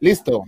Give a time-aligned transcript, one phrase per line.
[0.00, 0.44] Listo.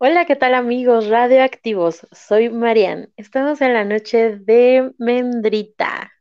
[0.00, 2.06] Hola, ¿qué tal amigos radioactivos?
[2.12, 3.12] Soy Marian.
[3.16, 6.12] Estamos en la noche de Mendrita.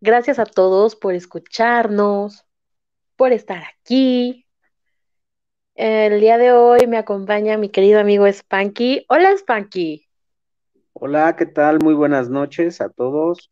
[0.00, 2.46] Gracias a todos por escucharnos,
[3.16, 4.46] por estar aquí.
[5.74, 9.06] El día de hoy me acompaña mi querido amigo Spanky.
[9.08, 10.06] Hola, Spanky.
[10.92, 11.80] Hola, ¿qué tal?
[11.82, 13.50] Muy buenas noches a todos.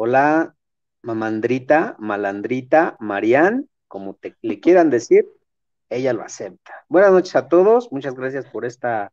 [0.00, 0.54] Hola,
[1.02, 5.28] mamandrita, malandrita, Marian, como te, le quieran decir,
[5.90, 6.84] ella lo acepta.
[6.88, 9.10] Buenas noches a todos, muchas gracias por esta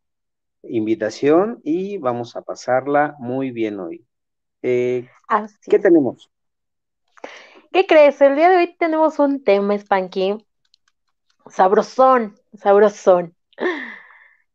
[0.62, 4.06] invitación y vamos a pasarla muy bien hoy.
[4.62, 5.10] Eh,
[5.68, 6.30] ¿Qué tenemos?
[7.72, 8.22] ¿Qué crees?
[8.22, 10.46] El día de hoy tenemos un tema, Spanky,
[11.50, 13.36] sabrosón, sabrosón.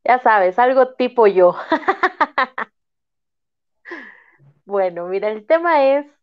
[0.05, 1.57] Ya sabes, algo tipo yo.
[4.65, 6.20] bueno, mira, el tema es,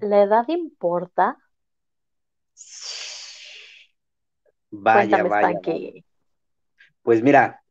[0.00, 1.38] ¿la edad importa?
[4.70, 5.60] Vaya, vaya,
[7.02, 7.62] Pues mira,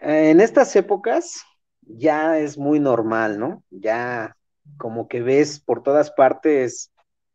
[0.00, 1.42] en estas épocas
[1.82, 3.62] ya es muy normal, ¿no?
[3.70, 4.36] Ya
[4.76, 6.90] como que ves por todas partes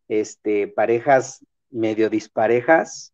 [0.07, 3.13] este parejas medio disparejas,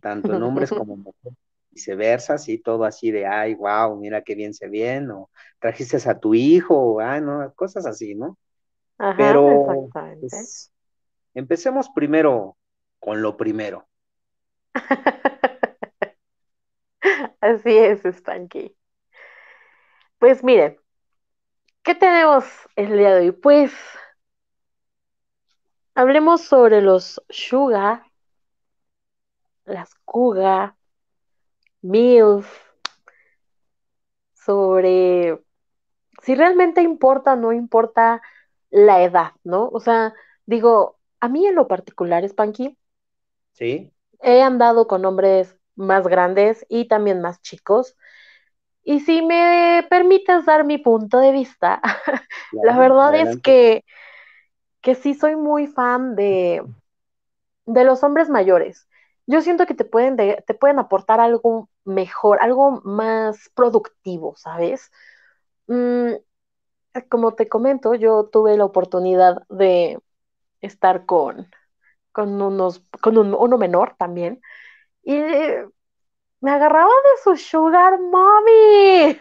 [0.00, 1.38] tanto en hombres como mujeres,
[1.70, 6.18] viceversa, sí, todo así de, ay, wow, mira qué bien se ven, o trajiste a
[6.18, 8.38] tu hijo, o, ah, no, cosas así, ¿no?
[9.02, 10.72] Ajá, Pero pues,
[11.34, 12.56] empecemos primero
[13.00, 13.88] con lo primero.
[17.40, 18.76] Así es, Spanky.
[20.20, 20.78] Pues miren,
[21.82, 22.44] ¿qué tenemos
[22.76, 23.32] el día de hoy?
[23.32, 23.72] Pues
[25.96, 28.04] hablemos sobre los Sugar,
[29.64, 30.76] las Kuga,
[31.80, 32.46] MILF,
[34.34, 35.42] sobre
[36.22, 38.22] si realmente importa o no importa
[38.72, 39.68] la edad, ¿no?
[39.70, 40.14] O sea,
[40.46, 42.78] digo, a mí en lo particular, Spanky,
[43.52, 43.92] Sí.
[44.20, 47.96] He andado con hombres más grandes y también más chicos.
[48.84, 51.80] Y si me permites dar mi punto de vista,
[52.62, 53.84] la verdad es que,
[54.82, 56.62] que sí soy muy fan de,
[57.66, 58.88] de los hombres mayores.
[59.26, 64.90] Yo siento que te pueden, te pueden aportar algo mejor, algo más productivo, ¿sabes?
[65.68, 66.14] Mm,
[67.08, 69.98] como te comento, yo tuve la oportunidad de
[70.60, 71.50] estar con,
[72.12, 74.40] con unos, con uno menor también,
[75.02, 75.16] y
[76.40, 79.20] me agarraba de su sugar mommy.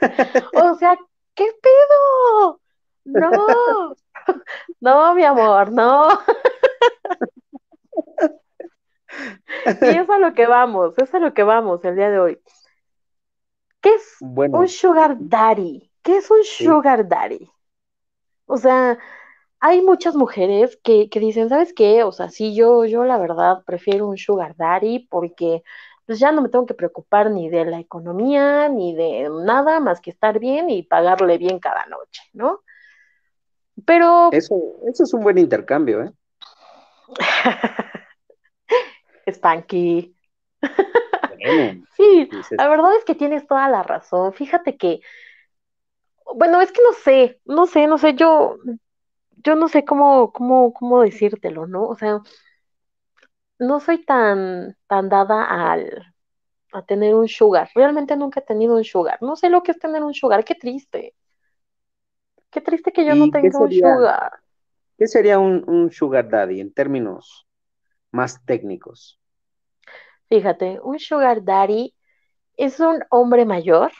[0.54, 0.96] o sea,
[1.34, 2.60] ¿qué pedo?
[3.04, 3.96] No,
[4.80, 6.08] no, mi amor, no.
[9.82, 12.40] y es a lo que vamos, es a lo que vamos el día de hoy.
[13.80, 15.90] ¿Qué es un sugar daddy?
[16.02, 17.50] ¿Qué es un sugar daddy?
[18.46, 18.98] O sea,
[19.60, 22.02] hay muchas mujeres que, dicen, ¿sabes qué?
[22.02, 25.62] O sea, sí, yo, yo la verdad prefiero un sugar daddy porque
[26.06, 30.00] pues ya no me tengo que preocupar ni de la economía, ni de nada más
[30.00, 32.62] que estar bien y pagarle bien cada noche, ¿no?
[33.84, 34.30] Pero...
[34.32, 34.54] Eso,
[34.86, 36.12] eso es un buen intercambio, ¿eh?
[39.30, 40.16] Spanky.
[41.96, 44.32] Sí, la verdad es que tienes toda la razón.
[44.32, 45.00] Fíjate que,
[46.34, 48.56] bueno, es que no sé, no sé, no sé, yo,
[49.44, 51.86] yo no sé cómo, cómo, cómo decírtelo, ¿no?
[51.86, 52.20] O sea,
[53.58, 56.14] no soy tan, tan dada al,
[56.72, 57.68] a tener un sugar.
[57.74, 59.18] Realmente nunca he tenido un sugar.
[59.20, 60.44] No sé lo que es tener un sugar.
[60.44, 61.14] Qué triste.
[62.50, 64.32] Qué triste que yo no tenga un sugar.
[64.96, 67.46] ¿Qué sería un, un sugar daddy en términos
[68.10, 69.17] más técnicos?
[70.28, 71.94] Fíjate, un sugar daddy
[72.56, 73.92] es un hombre mayor,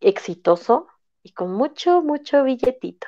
[0.00, 0.88] exitoso
[1.22, 3.06] y con mucho, mucho billetito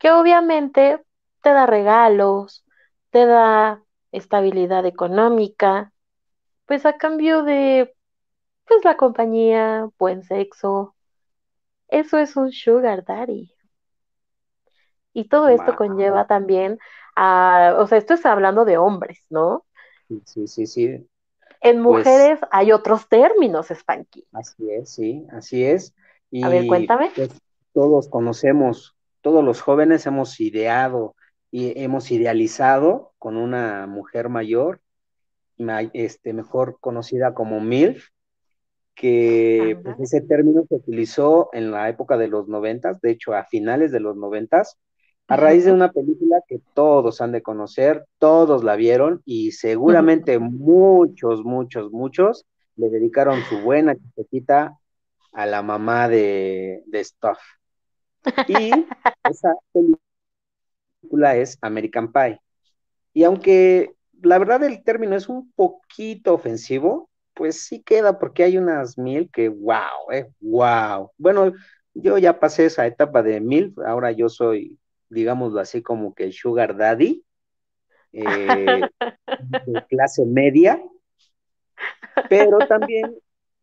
[0.00, 1.04] que obviamente
[1.42, 2.64] te da regalos,
[3.10, 5.92] te da estabilidad económica,
[6.66, 7.94] pues a cambio de
[8.66, 10.96] pues la compañía, buen sexo.
[11.88, 13.52] Eso es un sugar daddy.
[15.12, 16.78] Y todo esto conlleva también
[17.16, 19.66] a, o sea, esto es hablando de hombres, ¿no?
[20.24, 20.84] Sí, sí, sí.
[21.60, 24.26] En pues mujeres hay otros términos, Spanky.
[24.32, 25.94] Así es, sí, así es.
[26.42, 27.10] a ver, cuéntame.
[27.14, 27.30] Pues,
[27.72, 31.14] todos conocemos todos los jóvenes hemos ideado
[31.50, 34.80] y hemos idealizado con una mujer mayor,
[35.92, 38.08] este, mejor conocida como MILF,
[38.94, 43.44] que pues, ese término se utilizó en la época de los noventas, de hecho a
[43.44, 44.78] finales de los noventas,
[45.30, 50.38] a raíz de una película que todos han de conocer, todos la vieron y seguramente
[50.40, 52.46] muchos, muchos, muchos
[52.76, 54.76] le dedicaron su buena chiquita
[55.32, 57.38] a la mamá de, de Stuff.
[58.48, 58.72] Y
[59.22, 59.54] esa
[61.00, 62.40] película es American Pie.
[63.12, 68.58] Y aunque la verdad el término es un poquito ofensivo, pues sí queda porque hay
[68.58, 71.10] unas mil que wow, eh, wow.
[71.16, 71.52] Bueno,
[71.94, 74.78] yo ya pasé esa etapa de mil, ahora yo soy,
[75.10, 77.24] digámoslo así, como que sugar daddy,
[78.12, 78.80] eh,
[79.66, 80.82] de clase media,
[82.28, 83.16] pero también,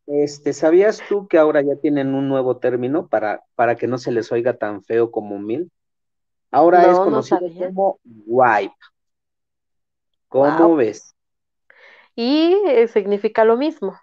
[0.05, 4.11] este, ¿sabías tú que ahora ya tienen un nuevo término para, para que no se
[4.11, 5.71] les oiga tan feo como mil?
[6.51, 8.75] Ahora es conocido como wipe.
[10.29, 11.15] ¿Cómo ves?
[12.15, 13.97] Y eh, significa lo mismo.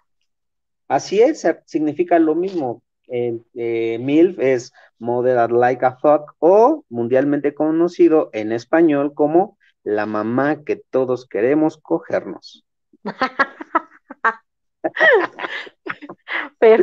[0.87, 2.81] Así es, significa lo mismo.
[3.07, 10.63] Eh, MILF es Mother Like a Fuck o mundialmente conocido en español como la mamá
[10.63, 12.65] que todos queremos cogernos.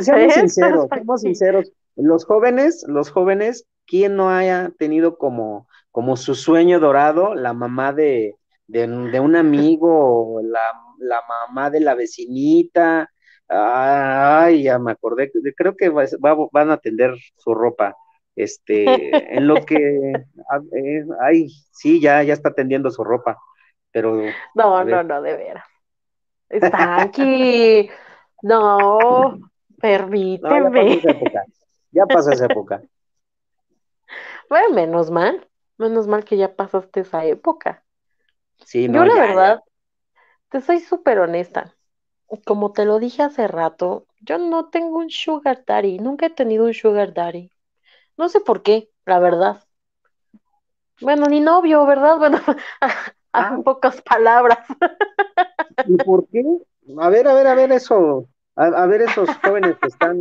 [0.01, 1.71] seamos sinceros, seamos sinceros.
[1.95, 7.93] Los jóvenes, los jóvenes, ¿quién no haya tenido como, como su sueño dorado la mamá
[7.93, 8.37] de,
[8.67, 10.61] de, un amigo, la,
[10.97, 13.11] la, mamá de la vecinita.
[13.55, 17.95] Ay, ya me acordé, creo que van a atender su ropa.
[18.35, 18.83] Este,
[19.37, 23.37] en lo que, eh, ay, sí, ya, ya está atendiendo su ropa,
[23.91, 24.21] pero.
[24.55, 25.65] No, no, no, de veras.
[26.49, 27.89] Está aquí.
[28.43, 29.39] no,
[29.79, 31.01] permíteme.
[31.91, 32.81] ya pasó esa época.
[34.49, 37.83] Bueno, menos mal, menos mal que ya pasaste esa época.
[38.65, 39.63] Sí, Yo la verdad,
[40.49, 41.75] te soy súper honesta.
[42.45, 46.65] Como te lo dije hace rato, yo no tengo un sugar daddy, nunca he tenido
[46.65, 47.51] un sugar daddy.
[48.17, 49.63] No sé por qué, la verdad.
[51.01, 52.17] Bueno, ni novio, ¿verdad?
[52.19, 52.39] Bueno,
[52.81, 52.89] a,
[53.33, 53.57] ah.
[53.63, 54.59] pocas palabras.
[55.87, 56.43] ¿Y por qué?
[56.99, 60.19] A ver, a ver, a ver eso, a ver esos jóvenes que están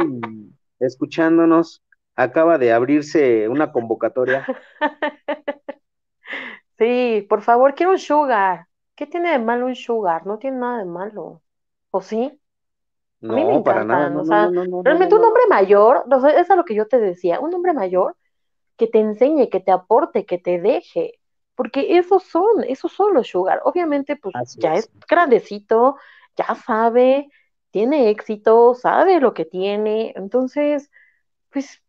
[0.79, 1.83] escuchándonos,
[2.17, 4.47] acaba de abrirse una convocatoria.
[6.79, 8.67] Sí, por favor, quiero un sugar.
[8.97, 10.27] ¿Qué tiene de malo un sugar?
[10.27, 11.41] No tiene nada de malo.
[11.93, 12.41] ¿O sí?
[13.23, 14.21] A mí me para nada.
[14.21, 14.51] o sea,
[14.83, 18.17] realmente un hombre mayor, no es a lo que yo te decía, un hombre mayor
[18.77, 21.21] que te enseñe, que te aporte, que te deje,
[21.55, 23.61] porque esos son, esos son los sugar.
[23.65, 24.91] Obviamente, pues ya es.
[25.09, 25.97] grandecito,
[26.37, 27.31] ya sabe,
[27.71, 30.91] tiene éxito, sabe lo que tiene, entonces,
[31.51, 31.81] pues,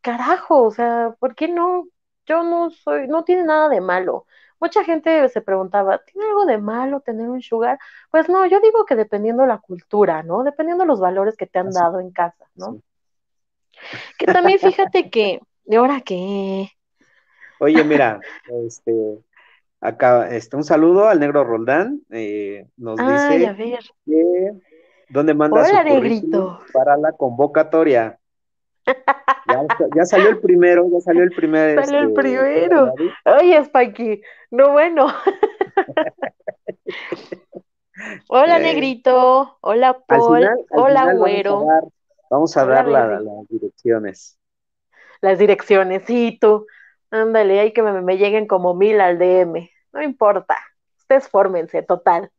[0.00, 1.86] carajo, o sea, ¿por qué no?
[2.26, 4.26] Yo no soy, no tiene nada de malo.
[4.62, 7.80] Mucha gente se preguntaba, ¿tiene algo de malo tener un sugar?
[8.12, 10.44] Pues no, yo digo que dependiendo la cultura, ¿no?
[10.44, 12.80] Dependiendo los valores que te han dado en casa, ¿no?
[14.16, 16.68] Que también fíjate que, ¿de ahora qué?
[17.58, 18.20] Oye, mira,
[18.64, 19.18] este,
[19.80, 23.80] acá, este, un saludo al negro Roldán, eh, nos dice a ver.
[24.06, 24.52] que
[25.08, 28.16] dónde manda su currículum para la convocatoria.
[29.94, 31.84] Ya, salió el primero, ya salió el primer.
[31.84, 32.92] Salió el este, primero.
[33.24, 34.20] Oye, Spikey,
[34.50, 35.06] no bueno.
[38.28, 39.58] Hola, eh, Negrito.
[39.60, 40.48] Hola, Paul.
[40.70, 41.66] Hola, Güero.
[42.30, 44.38] Vamos a dar, las direcciones.
[45.20, 46.66] Las direcciones, sí, tú.
[47.10, 49.70] Ándale, hay que me, lleguen como mil al DM.
[49.92, 50.56] No importa.
[50.96, 52.30] Ustedes fórmense, total.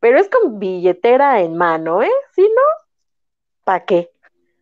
[0.00, 2.10] Pero es con billetera en mano, ¿eh?
[2.34, 2.62] Si no,
[3.64, 4.10] ¿para qué?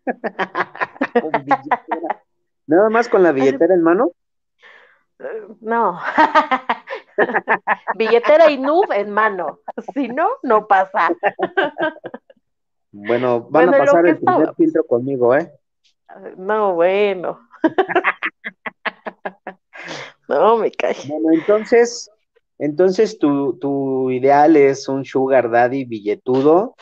[2.67, 4.13] ¿Nada más con la billetera en mano?
[5.61, 6.01] No.
[7.97, 9.61] billetera y nub en mano.
[9.95, 11.11] Si no, no pasa.
[12.91, 15.51] Bueno, van a pasar el primer filtro conmigo, ¿eh?
[16.37, 17.41] No, bueno.
[20.29, 20.97] no, me cae.
[21.07, 22.11] Bueno, entonces,
[22.59, 26.75] entonces tu, tu ideal es un sugar daddy billetudo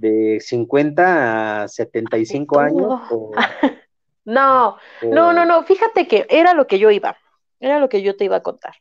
[0.00, 3.00] de 50 a 75 años?
[4.24, 7.16] no, no, no, no, fíjate que era lo que yo iba,
[7.60, 8.74] era lo que yo te iba a contar.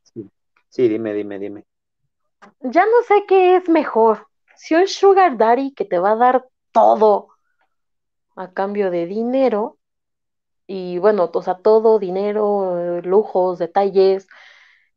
[0.70, 0.88] Sí.
[0.88, 1.66] dime, dime, dime.
[2.62, 6.46] Ya no sé qué es mejor, si un sugar daddy que te va a dar
[6.72, 7.30] todo
[8.36, 9.78] a cambio de dinero,
[10.68, 14.28] y bueno, o sea, todo, dinero, lujos, detalles,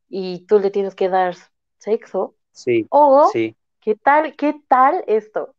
[0.09, 1.35] y tú le tienes que dar
[1.79, 2.37] sexo.
[2.53, 2.87] Sí.
[2.91, 3.57] O, sí.
[3.81, 5.55] ¿qué tal, qué tal esto?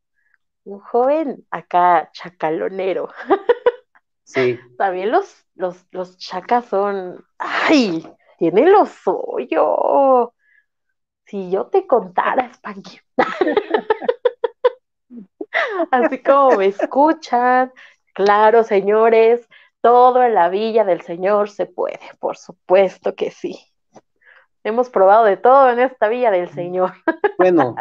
[0.65, 3.10] Un joven acá chacalonero.
[4.25, 4.58] Sí.
[4.77, 10.34] También los, los, los chacas son, ay, tienen lo suyo.
[11.25, 13.00] Si yo te contara, Spanky.
[15.91, 17.72] Así como me escuchan,
[18.13, 19.48] claro, señores,
[19.82, 23.60] todo en la villa del Señor se puede, por supuesto que sí.
[24.63, 26.93] Hemos probado de todo en esta villa del Señor.
[27.38, 27.75] Bueno,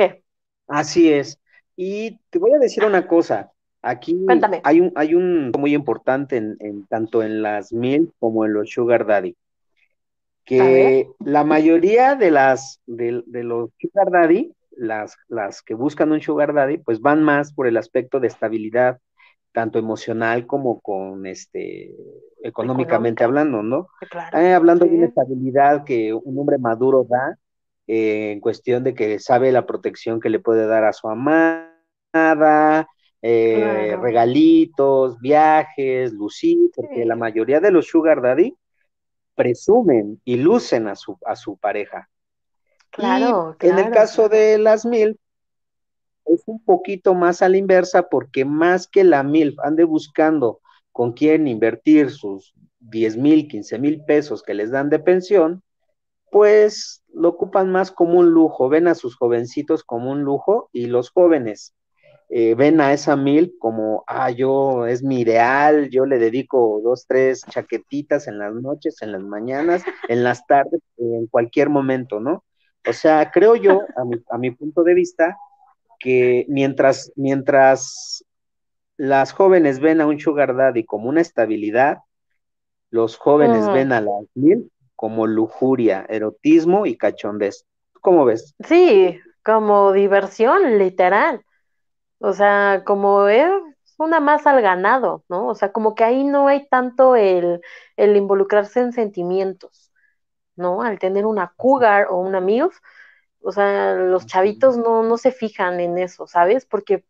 [0.00, 0.22] ¿Qué?
[0.66, 1.38] Así es.
[1.76, 3.52] Y te voy a decir una cosa.
[3.82, 4.18] Aquí
[4.62, 9.06] hay un, hay un muy importante en, tanto en las mil como en los sugar
[9.06, 9.36] daddy,
[10.44, 16.54] que la mayoría de las de, los sugar daddy, las, las que buscan un sugar
[16.54, 18.98] daddy, pues van más por el aspecto de estabilidad,
[19.52, 21.94] tanto emocional como con este
[22.42, 23.88] económicamente hablando, ¿no?
[24.34, 27.38] Eh, hablando de una estabilidad que un hombre maduro da,
[27.92, 32.88] eh, en cuestión de que sabe la protección que le puede dar a su amada,
[33.20, 38.54] eh, regalitos, viajes, lucir, porque la mayoría de los sugar daddy
[39.34, 42.08] presumen y lucen a su, a su pareja.
[42.90, 45.18] Claro, En el caso de las mil,
[46.26, 50.60] es un poquito más a la inversa porque más que la mil ande buscando
[50.92, 55.64] con quién invertir sus 10 mil, 15 mil pesos que les dan de pensión,
[56.30, 60.86] pues lo ocupan más como un lujo, ven a sus jovencitos como un lujo y
[60.86, 61.74] los jóvenes
[62.32, 67.06] eh, ven a esa mil como, ah, yo es mi ideal, yo le dedico dos,
[67.08, 72.44] tres chaquetitas en las noches, en las mañanas, en las tardes, en cualquier momento, ¿no?
[72.88, 75.36] O sea, creo yo, a mi, a mi punto de vista,
[75.98, 78.24] que mientras, mientras
[78.96, 81.98] las jóvenes ven a un sugar daddy como una estabilidad,
[82.90, 84.70] los jóvenes ven a las mil
[85.00, 87.64] como lujuria, erotismo y cachondez.
[88.02, 88.54] ¿Cómo ves?
[88.68, 91.42] Sí, como diversión, literal.
[92.18, 93.50] O sea, como es
[93.98, 95.48] una más al ganado, ¿no?
[95.48, 97.62] O sea, como que ahí no hay tanto el,
[97.96, 99.92] el involucrarse en sentimientos,
[100.56, 100.82] ¿no?
[100.82, 102.78] Al tener una cougar o una MILF,
[103.42, 106.66] o sea, los chavitos no, no se fijan en eso, ¿sabes?
[106.66, 107.04] Porque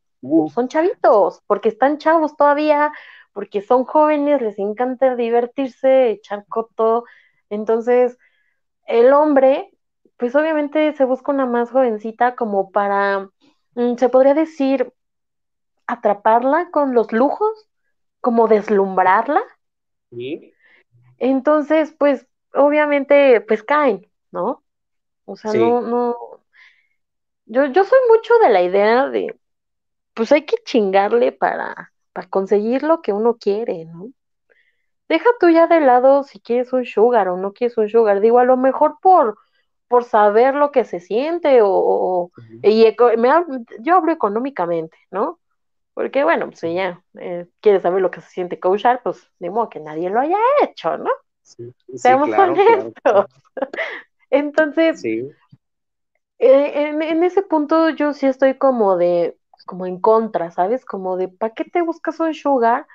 [0.55, 2.93] son chavitos, porque están chavos todavía,
[3.33, 7.05] porque son jóvenes, les encanta divertirse, echar coto.
[7.51, 8.19] Entonces,
[8.87, 9.71] el hombre,
[10.17, 13.31] pues obviamente se busca una más jovencita como para,
[13.75, 14.93] mm, se podría decir,
[15.87, 17.69] atraparla con los lujos,
[18.21, 19.43] como deslumbrarla.
[20.11, 20.53] ¿Sí?
[21.19, 24.65] Entonces, pues, obviamente, pues caen, ¿no?
[25.25, 26.17] O sea, no, no.
[27.47, 29.39] Yo, yo soy mucho de la idea de,
[30.15, 34.11] pues hay que chingarle para, para conseguir lo que uno quiere, ¿no?
[35.11, 38.21] Deja tú ya de lado si quieres un sugar o no quieres un sugar.
[38.21, 39.39] Digo, a lo mejor por,
[39.89, 42.31] por saber lo que se siente o,
[42.63, 42.87] y
[43.81, 45.41] yo hablo económicamente, ¿no?
[45.95, 49.51] Porque, bueno, pues si ya eh, quieres saber lo que se siente coachar, pues de
[49.51, 51.11] modo que nadie lo haya hecho, ¿no?
[51.43, 53.27] Sí, Seamos honestos.
[54.31, 55.33] Entonces, eh,
[56.39, 59.37] en, en, ese punto yo sí estoy como de,
[59.67, 60.85] como en contra, ¿sabes?
[60.85, 62.87] Como de, ¿para qué te buscas un sugar?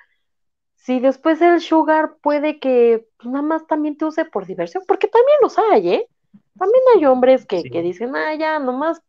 [0.86, 5.08] Si después el sugar puede que pues, nada más también te use por diversión, porque
[5.08, 6.08] también los hay, ¿eh?
[6.56, 9.02] También hay hombres que, que dicen, ah, ya, nomás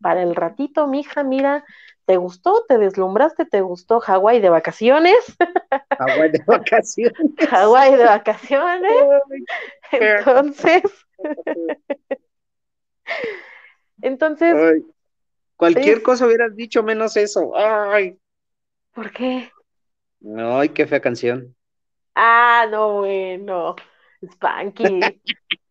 [0.00, 1.66] para el ratito, mija, mira,
[2.06, 2.64] ¿te gustó?
[2.66, 3.44] ¿Te deslumbraste?
[3.44, 5.18] ¿Te gustó Hawái de vacaciones?
[5.98, 7.48] Hawái de vacaciones.
[7.50, 8.92] Hawái de vacaciones.
[9.92, 10.82] Entonces.
[14.00, 14.84] Entonces.
[15.56, 17.52] cualquier cosa hubieras dicho menos eso.
[17.54, 18.18] Ay.
[18.94, 19.52] ¿Por qué?
[20.36, 21.54] Ay, qué fea canción.
[22.14, 23.76] Ah, no, bueno.
[24.22, 25.22] Spanky.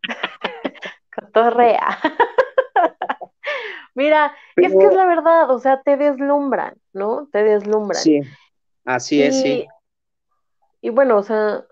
[1.14, 1.98] Cotorrea.
[3.94, 7.28] Mira, es que es la verdad, o sea, te deslumbran, ¿no?
[7.32, 8.00] Te deslumbran.
[8.00, 8.20] Sí,
[8.84, 9.66] así es, sí.
[10.80, 11.64] Y bueno, o sea,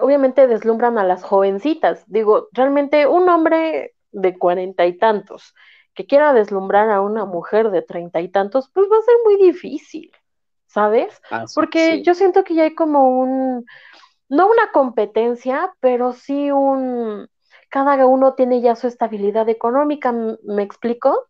[0.00, 2.04] obviamente deslumbran a las jovencitas.
[2.06, 5.54] Digo, realmente un hombre de cuarenta y tantos
[5.94, 9.36] que quiera deslumbrar a una mujer de treinta y tantos, pues va a ser muy
[9.36, 10.10] difícil,
[10.72, 11.20] ¿sabes?
[11.30, 13.64] Ah, Porque yo siento que ya hay como un,
[14.28, 17.28] no una competencia, pero sí un,
[17.68, 21.28] cada uno tiene ya su estabilidad económica, ¿me explico?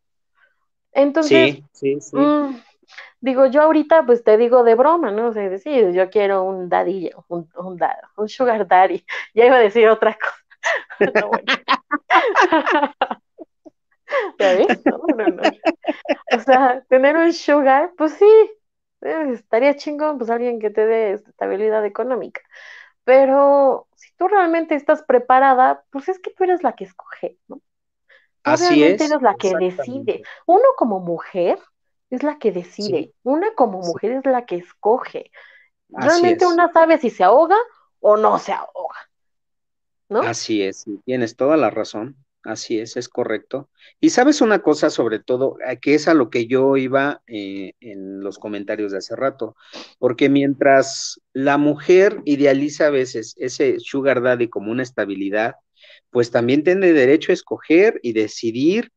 [0.93, 1.59] Entonces,
[2.13, 2.55] mm,
[3.21, 5.29] digo, yo ahorita pues te digo de broma, ¿no?
[5.29, 7.81] O sea, decir, yo quiero un daddy, un, un,
[8.17, 9.05] un sugar daddy.
[9.35, 11.01] Ya iba a decir otra cosa.
[14.39, 14.85] ¿Ya ves?
[14.85, 15.43] No, no, no.
[16.37, 18.27] O sea, tener un sugar, pues sí,
[19.31, 22.41] estaría chingón, pues alguien que te dé estabilidad económica.
[23.05, 27.61] Pero si tú realmente estás preparada, pues es que tú eres la que escoge, ¿no?
[28.45, 29.01] Así es.
[29.01, 30.23] eres la que decide.
[30.47, 31.59] Uno como mujer
[32.11, 33.13] es la que decide.
[33.23, 35.31] Una como mujer es la que escoge.
[35.89, 37.57] Realmente una sabe si se ahoga
[38.01, 39.09] o no se ahoga.
[40.09, 40.21] ¿No?
[40.23, 42.17] Así es, tienes toda la razón.
[42.45, 43.69] Así es, es correcto.
[44.01, 47.75] Y sabes una cosa sobre todo, eh, que es a lo que yo iba eh,
[47.81, 49.55] en los comentarios de hace rato,
[49.99, 55.55] porque mientras la mujer idealiza a veces ese sugar daddy como una estabilidad,
[56.11, 58.91] pues también tiene derecho a escoger y decidir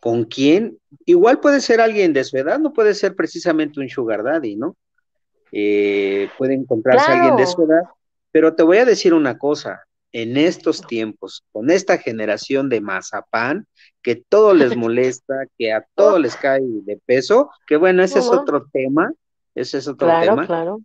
[0.00, 4.22] con quién, igual puede ser alguien de su edad, no puede ser precisamente un sugar
[4.22, 4.76] daddy, ¿no?
[5.52, 7.82] Eh, puede encontrarse alguien de su edad,
[8.30, 13.66] pero te voy a decir una cosa, en estos tiempos, con esta generación de mazapán,
[14.02, 18.26] que todo les molesta, que a todo les cae de peso, que bueno, ese es
[18.26, 19.12] otro tema,
[19.54, 20.46] ese es otro tema.
[20.46, 20.80] Claro.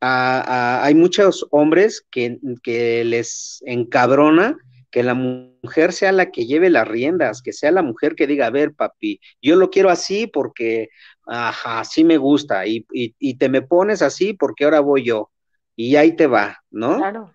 [0.00, 4.56] hay muchos hombres que, que les encabrona
[4.94, 8.46] que la mujer sea la que lleve las riendas, que sea la mujer que diga,
[8.46, 10.88] a ver, papi, yo lo quiero así porque,
[11.26, 15.32] ajá, así me gusta, y, y, te me pones así porque ahora voy yo,
[15.74, 16.98] y ahí te va, ¿no?
[16.98, 17.34] Claro.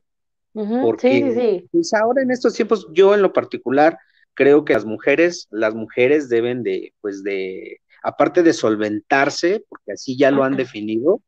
[0.53, 3.97] Porque sí, sí, Pues ahora en estos tiempos, yo en lo particular,
[4.33, 10.17] creo que las mujeres, las mujeres deben de, pues de, aparte de solventarse, porque así
[10.17, 11.21] ya lo han definido,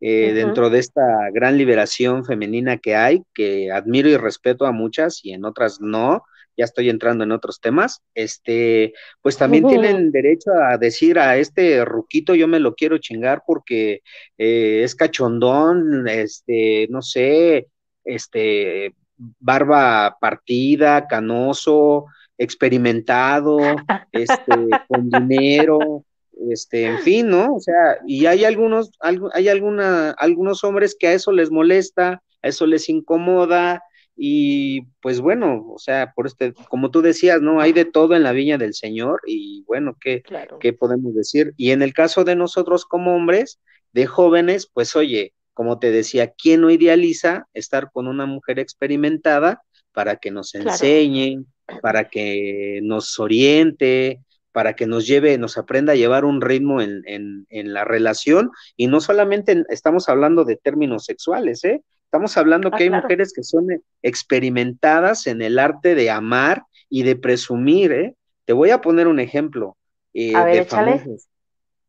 [0.00, 1.02] eh, dentro de esta
[1.32, 6.22] gran liberación femenina que hay, que admiro y respeto a muchas y en otras no,
[6.56, 11.84] ya estoy entrando en otros temas, este, pues también tienen derecho a decir a este
[11.84, 14.02] ruquito yo me lo quiero chingar porque
[14.38, 17.68] eh, es cachondón, este, no sé,
[18.06, 22.06] este, barba partida, canoso,
[22.38, 23.58] experimentado,
[24.12, 26.04] este, con dinero,
[26.50, 27.54] este, en fin, ¿no?
[27.54, 32.48] O sea, y hay algunos, hay alguna, algunos hombres que a eso les molesta, a
[32.48, 33.82] eso les incomoda,
[34.18, 37.60] y pues bueno, o sea, por este, como tú decías, ¿no?
[37.60, 40.22] Hay de todo en la viña del Señor, y bueno, ¿qué,
[40.58, 41.52] ¿qué podemos decir?
[41.56, 43.60] Y en el caso de nosotros como hombres,
[43.92, 49.62] de jóvenes, pues oye, como te decía, ¿quién no idealiza estar con una mujer experimentada
[49.92, 51.46] para que nos enseñe,
[51.80, 54.20] para que nos oriente,
[54.52, 59.00] para que nos lleve, nos aprenda a llevar un ritmo en, la relación y no
[59.00, 61.82] solamente estamos hablando de términos sexuales, ¿eh?
[62.04, 63.66] Estamos hablando ah, que hay mujeres que son
[64.02, 68.14] experimentadas en el arte de amar y de presumir, ¿eh?
[68.44, 69.78] Te voy a poner un ejemplo
[70.12, 71.28] eh, de famosos.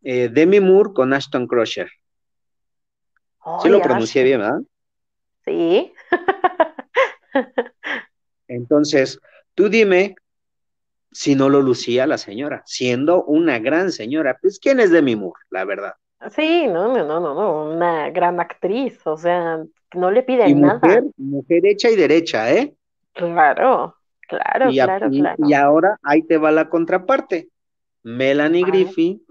[0.04, 1.90] Eh, Demi Moore con Ashton Crusher.
[3.62, 4.62] Sí lo pronuncié bien, ¿verdad?
[5.46, 5.94] Sí.
[8.48, 9.20] Entonces,
[9.56, 10.16] tú dime
[11.12, 14.38] si no lo lucía la señora, siendo una gran señora.
[14.42, 15.94] Pues, ¿quién es Demi Moore, la verdad?
[16.32, 20.80] Sí, no, no, no, no, una gran actriz, o sea, no le piden y nada.
[20.82, 22.74] Mujer, mujer hecha y derecha, ¿eh?
[23.14, 23.96] Claro,
[24.28, 25.48] claro, claro, claro.
[25.48, 27.50] Y ahora ahí te va la contraparte.
[28.04, 29.22] Melanie Griffin,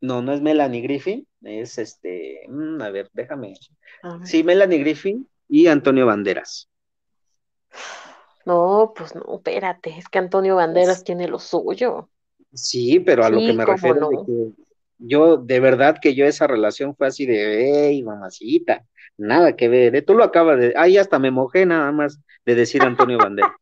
[0.00, 3.54] no, no es Melanie Griffin, es este, mm, a ver, déjame.
[4.24, 6.68] Sí, Melanie Griffin y Antonio Banderas.
[8.46, 12.08] No, pues no, espérate, es que Antonio Banderas tiene lo suyo.
[12.52, 14.62] Sí, pero a lo que me refiero es que
[14.98, 18.84] yo, de verdad que yo esa relación fue así de, hey, mamacita,
[19.16, 20.02] nada que ver, ¿eh?
[20.02, 23.52] tú lo acabas de, ahí hasta me mojé nada más de decir Antonio Banderas.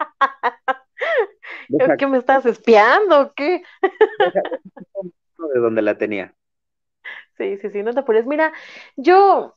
[1.68, 3.62] ¿Es que me estás espiando o qué?
[5.48, 6.34] De donde la tenía.
[7.36, 8.26] Sí, sí, sí, no te apures.
[8.26, 8.52] Mira,
[8.96, 9.56] yo,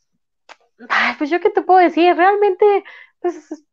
[0.89, 2.83] ay, pues yo qué te puedo decir, realmente,
[3.19, 3.65] pues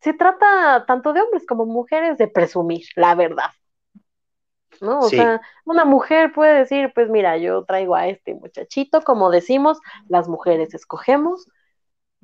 [0.00, 3.50] se trata tanto de hombres como mujeres de presumir, la verdad.
[4.80, 5.00] ¿No?
[5.00, 9.80] O sea, una mujer puede decir, pues mira, yo traigo a este muchachito, como decimos,
[10.08, 11.48] las mujeres escogemos,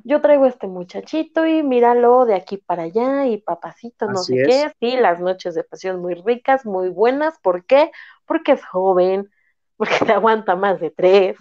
[0.05, 4.43] yo traigo a este muchachito y míralo de aquí para allá y papacito, no sé
[4.47, 7.91] qué, sí, las noches de pasión muy ricas, muy buenas, ¿por qué?
[8.27, 9.31] Porque es joven,
[9.77, 11.37] porque te aguanta más de tres.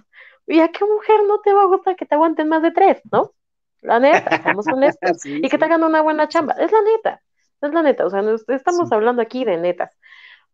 [0.48, 3.02] ¿Y a qué mujer no te va a gustar que te aguanten más de tres,
[3.12, 3.34] no?
[3.82, 5.26] La neta, estamos honestos.
[5.26, 6.54] y que te hagan una buena chamba.
[6.54, 7.22] Es la neta.
[7.62, 8.06] Es la neta.
[8.06, 9.96] O sea, estamos hablando aquí de netas.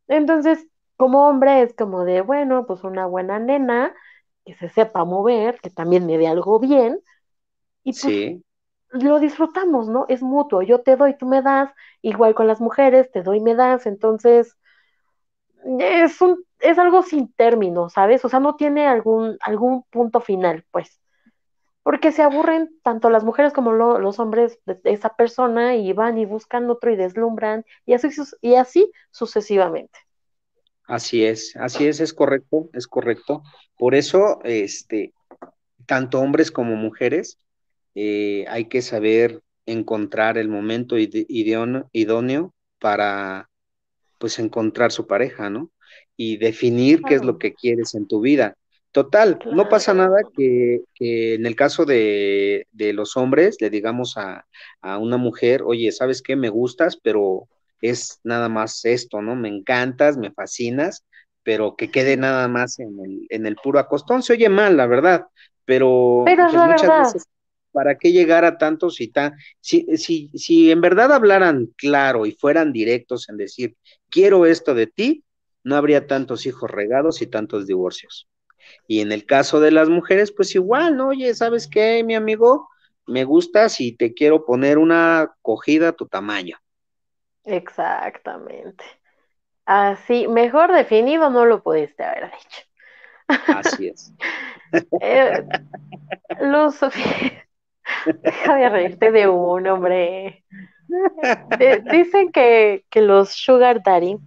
[0.08, 3.94] Entonces, como hombre, es como de, bueno, pues una buena nena
[4.46, 7.00] que se sepa mover, que también me dé algo bien.
[7.84, 8.42] Y pues,
[8.90, 10.06] lo disfrutamos, ¿no?
[10.08, 10.62] Es mutuo.
[10.62, 11.72] Yo te doy, tú me das.
[12.02, 13.86] Igual con las mujeres, te doy, me das.
[13.86, 14.56] Entonces,
[15.80, 18.23] es un, es algo sin término, ¿sabes?
[18.25, 20.99] O sea, no tiene algún, algún punto final, pues
[21.88, 26.25] porque se aburren tanto las mujeres como los hombres de, esa persona y van y
[26.25, 28.10] buscan otro y deslumbran y así,
[28.41, 29.97] y así sucesivamente.
[30.84, 33.41] Así es, así es, es correcto, es correcto.
[33.77, 35.13] Por eso, este,
[35.86, 37.39] tanto hombres como mujeres,
[37.95, 43.49] eh, hay que saber encontrar el momento idóneo para,
[44.17, 45.71] pues, encontrar su pareja, ¿no?
[46.15, 48.56] Y definir qué es lo que quieres en tu vida
[48.97, 54.47] Total, no pasa nada que, en el caso de, los hombres le digamos a,
[54.97, 56.36] una mujer, oye, ¿sabes qué?
[56.36, 57.47] Me gustas, pero
[57.80, 59.36] es nada más esto, ¿no?
[59.36, 61.06] Me encantas, me fascinas,
[61.43, 64.23] pero que quede nada más en el, en el puro acostón.
[64.23, 65.27] Se oye mal, la verdad,
[65.63, 67.27] pero, pero pues, muchas veces
[67.78, 69.36] ¿para qué llegar a tantos y tan?
[69.60, 73.76] Si, si, si en verdad hablaran claro y fueran directos en decir,
[74.10, 75.24] quiero esto de ti,
[75.63, 78.28] no habría tantos hijos regados y tantos divorcios.
[78.88, 81.10] Y en el caso de las mujeres, pues igual, ¿no?
[81.10, 82.68] Oye, ¿sabes qué, mi amigo?
[83.06, 86.58] Me gustas y te quiero poner una cogida a tu tamaño.
[87.44, 88.84] Exactamente.
[89.68, 93.48] Así, mejor definido no lo pudiste haber dicho.
[93.56, 94.12] Así es.
[95.00, 95.46] eh,
[96.42, 96.80] Luz,
[98.24, 100.43] déjame reírte de un hombre.
[101.91, 104.17] dicen que, que, los sugar daddy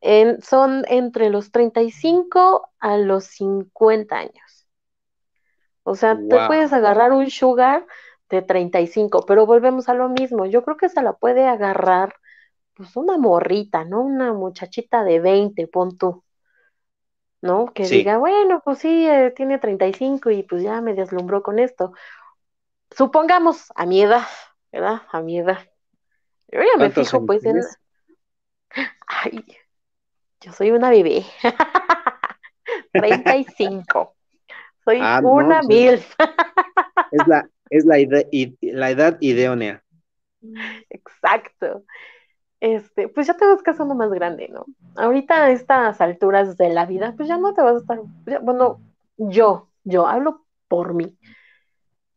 [0.00, 4.66] en, son entre los 35 a los 50 años.
[5.82, 7.86] O sea, te puedes agarrar un sugar
[8.28, 10.44] de 35, pero volvemos a lo mismo.
[10.46, 12.14] Yo creo que se la puede agarrar
[12.74, 14.02] pues una morrita, ¿no?
[14.02, 16.24] Una muchachita de 20, pon tú.
[17.40, 17.66] ¿No?
[17.72, 21.92] Que diga, bueno, pues sí, eh, tiene 35 y pues ya me deslumbró con esto.
[22.90, 24.26] Supongamos a mi edad,
[24.72, 25.02] ¿verdad?
[25.10, 25.58] A mi edad.
[26.48, 27.60] Yo ya me fijo, pues, en.
[29.06, 29.44] Ay,
[30.40, 31.24] yo soy una bebé.
[32.92, 34.14] 35.
[34.84, 35.94] Soy ah, una pues mil.
[37.10, 37.96] es la, es la,
[38.60, 39.82] la edad idónea.
[40.90, 41.84] Exacto.
[42.60, 44.64] Este, pues ya te vas casando más grande, ¿no?
[44.96, 48.00] Ahorita a estas alturas de la vida, pues ya no te vas a estar,
[48.42, 48.80] bueno,
[49.16, 51.18] yo, yo hablo por mí.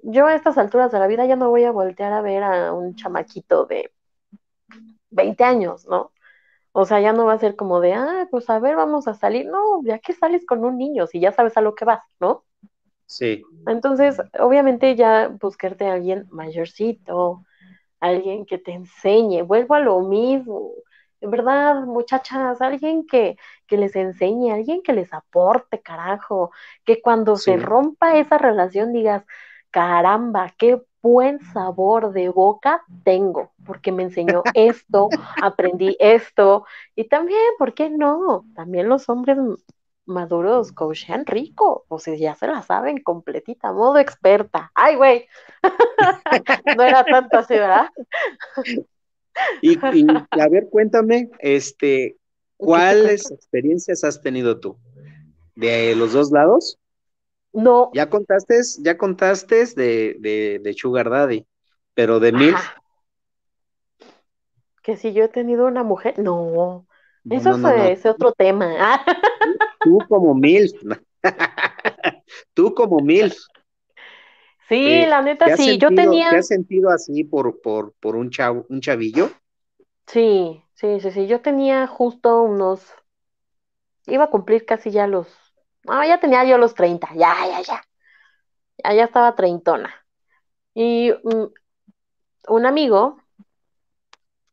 [0.01, 2.73] Yo a estas alturas de la vida ya no voy a voltear a ver a
[2.73, 3.91] un chamaquito de
[5.09, 6.11] 20 años, ¿no?
[6.71, 9.13] O sea, ya no va a ser como de, ah, pues a ver, vamos a
[9.13, 9.47] salir.
[9.47, 12.45] No, ya que sales con un niño, si ya sabes a lo que vas, ¿no?
[13.05, 13.43] Sí.
[13.65, 17.43] Entonces, obviamente ya buscarte a alguien mayorcito,
[17.99, 20.71] alguien que te enseñe, vuelvo a lo mismo.
[21.21, 23.35] En verdad, muchachas, alguien que,
[23.67, 26.51] que les enseñe, alguien que les aporte, carajo,
[26.85, 29.25] que cuando se rompa esa relación digas,
[29.71, 35.09] caramba, qué buen sabor de boca tengo, porque me enseñó esto,
[35.41, 38.45] aprendí esto, y también, ¿por qué no?
[38.55, 39.37] También los hombres
[40.05, 44.71] maduros coachan rico, o sea, ya se la saben completita, modo experta.
[44.73, 45.27] Ay, güey,
[46.77, 47.87] no era tanto así, ¿verdad?
[49.61, 49.77] y,
[50.31, 52.17] a ver, cuéntame, este,
[52.57, 54.77] ¿cuáles experiencias has tenido tú?
[55.55, 56.77] ¿De los dos lados?
[57.53, 57.91] No.
[57.93, 61.47] Ya contaste, ya contaste de, de, de Sugar Daddy,
[61.93, 62.55] pero de mil.
[64.83, 66.87] Que si yo he tenido una mujer, no.
[67.29, 69.03] Eso es otro tema.
[69.83, 70.73] Tú como mil.
[72.53, 73.33] Tú como mil.
[74.69, 76.29] Sí, eh, la neta sí, yo tenía.
[76.29, 79.31] ¿Te has sentido así por, por, por un chavo, un chavillo?
[80.07, 81.27] Sí, sí, sí, sí.
[81.27, 82.85] Yo tenía justo unos.
[84.07, 85.27] Iba a cumplir casi ya los.
[85.87, 87.81] Ah, ya tenía yo los 30, ya, ya, ya.
[88.83, 89.93] Ya, ya estaba treintona.
[90.73, 91.47] Y mm,
[92.49, 93.17] un amigo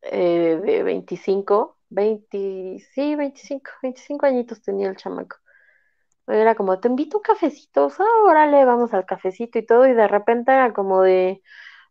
[0.01, 5.37] eh, de 25 20, sí, 25, 25 añitos tenía el chamaco.
[6.27, 9.87] Era como, te invito a un cafecito, o sea, órale, vamos al cafecito y todo,
[9.87, 11.41] y de repente era como de,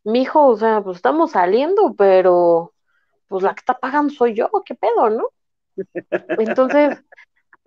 [0.07, 2.75] mi hijo, o sea, pues estamos saliendo, pero
[3.29, 5.31] pues la que está pagando soy yo, qué pedo, ¿no?
[6.39, 7.03] Entonces,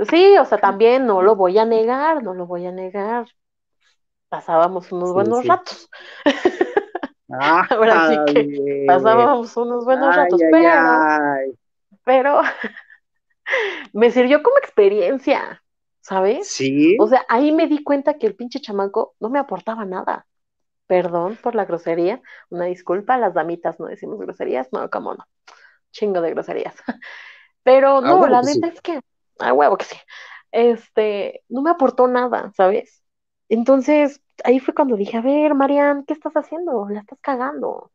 [0.08, 3.28] sí, o sea, también no lo voy a negar, no lo voy a negar.
[4.30, 5.90] Pasábamos unos buenos ratos.
[7.30, 10.72] Ahora sí que pasábamos unos buenos ratos, pero
[12.04, 12.42] pero
[13.94, 15.64] me sirvió como experiencia,
[16.02, 16.50] ¿sabes?
[16.50, 16.98] Sí.
[17.00, 20.26] O sea, ahí me di cuenta que el pinche chamaco no me aportaba nada.
[20.88, 25.24] Perdón por la grosería, una disculpa, las damitas no decimos groserías, no, cómo no,
[25.92, 26.74] chingo de groserías.
[27.64, 29.00] Pero ah, no, la neta es que,
[29.40, 29.98] ah, huevo que sí,
[30.52, 33.04] este, no me aportó nada, ¿sabes?
[33.50, 36.88] Entonces, ahí fue cuando dije, a ver, Marian, ¿qué estás haciendo?
[36.90, 37.70] La estás cagando.
[37.70, 37.92] O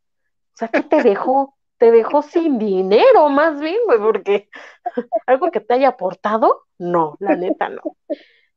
[0.54, 1.54] sea, ¿qué te dejó?
[1.78, 4.48] te dejó sin dinero, más bien, güey, porque
[5.26, 7.82] algo que te haya aportado, no, la neta no.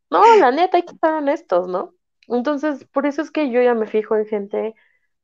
[0.09, 1.93] No, la neta hay que estar honestos, ¿no?
[2.27, 4.75] Entonces, por eso es que yo ya me fijo en gente,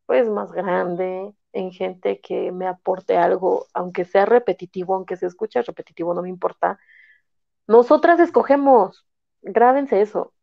[0.06, 5.62] pues, más grande, en gente que me aporte algo, aunque sea repetitivo, aunque se escuche
[5.62, 6.80] repetitivo, no me importa.
[7.67, 9.06] Nosotras escogemos,
[9.41, 10.34] grábense eso.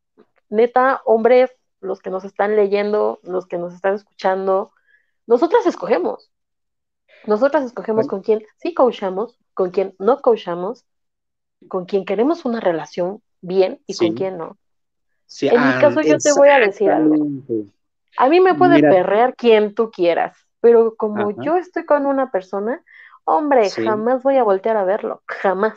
[0.49, 4.73] Neta, hombres, los que nos están leyendo, los que nos están escuchando,
[5.27, 6.31] nosotras escogemos.
[7.27, 10.87] Nosotras escogemos con quién sí coachamos, con quién no coachamos,
[11.69, 14.57] con quién queremos una relación bien y con quién no.
[15.41, 17.15] en mi ah, caso yo te voy a decir algo.
[18.17, 22.83] A mí me puede perrear quien tú quieras, pero como yo estoy con una persona,
[23.25, 25.75] hombre, jamás voy a voltear a verlo, jamás.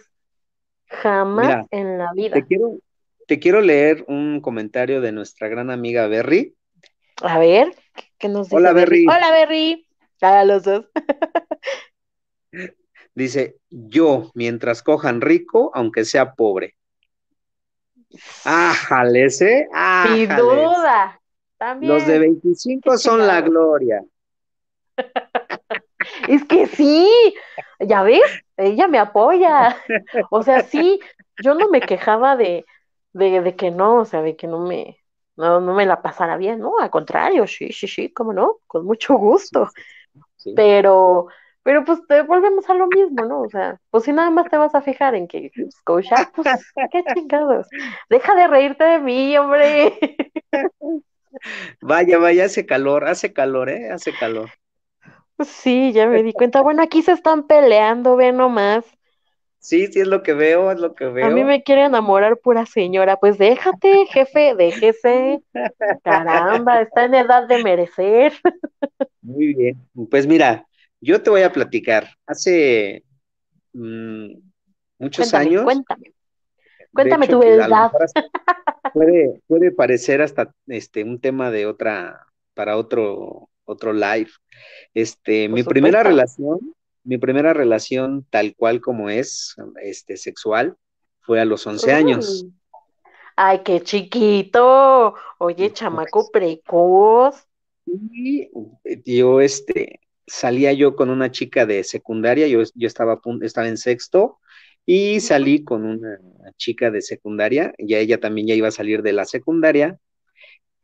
[1.01, 2.36] Jamás en la vida.
[2.36, 2.77] Te quiero,
[3.27, 6.56] te quiero leer un comentario de nuestra gran amiga Berry.
[7.21, 7.75] A ver.
[8.17, 9.06] ¿Qué nos dice Hola, Berry.
[9.08, 9.88] Hola, Berry.
[10.21, 10.86] A los dos.
[13.15, 16.75] Dice, yo, mientras cojan rico, aunque sea pobre.
[18.45, 19.67] Ájale, ese.
[20.08, 21.19] Sin duda.
[21.58, 21.93] También.
[21.93, 24.03] Los de 25 son la gloria.
[26.27, 27.10] Es que sí,
[27.83, 28.21] ya ves,
[28.57, 29.77] ella me apoya.
[30.31, 30.99] O sea, sí,
[31.43, 32.65] yo no me quejaba de,
[33.13, 34.97] de, que no, o sea, de que no me,
[35.35, 36.77] no, no me la pasara bien, ¿no?
[36.79, 39.69] Al contrario, sí, sí, sí, cómo no, con mucho gusto.
[40.55, 41.27] Pero,
[41.63, 43.41] pero pues te volvemos a lo mismo, ¿no?
[43.41, 46.47] O sea, pues si nada más te vas a fijar en que Scotia, pues
[46.91, 47.67] qué chingados.
[48.09, 49.97] Deja de reírte de mí, hombre.
[51.81, 53.89] Vaya, vaya, hace calor, hace calor, ¿eh?
[53.91, 54.51] Hace calor.
[55.45, 56.62] Sí, ya me di cuenta.
[56.62, 58.86] Bueno, aquí se están peleando, ve nomás.
[59.60, 61.25] Sí, sí, es lo que veo, es lo que veo.
[61.25, 63.17] A mí me quiere enamorar pura señora.
[63.17, 65.41] Pues déjate, jefe, déjese.
[66.03, 68.34] Caramba, está en edad de merecer.
[69.21, 69.88] Muy bien.
[70.12, 70.67] Pues mira,
[70.99, 72.10] yo te voy a platicar.
[72.27, 73.03] Hace
[73.71, 74.34] mm,
[74.99, 75.63] muchos años.
[75.63, 76.13] Cuéntame.
[76.93, 77.91] Cuéntame tu verdad.
[78.93, 84.30] Puede, puede parecer hasta este un tema de otra, para otro, otro live.
[84.93, 90.76] Este, mi primera relación, mi primera relación tal cual como es, este, sexual,
[91.21, 92.45] fue a los 11 años.
[93.36, 95.15] Ay, qué chiquito.
[95.39, 97.47] Oye, chamaco precoz.
[97.86, 98.49] Y
[99.06, 104.39] yo, este, salía yo con una chica de secundaria, yo, yo estaba, estaba en sexto,
[104.86, 106.19] y salí con una
[106.58, 109.97] chica de secundaria, ya ella también ya iba a salir de la secundaria,